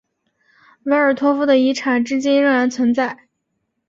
[0.85, 3.27] 维尔托夫的遗产至今天仍然存在。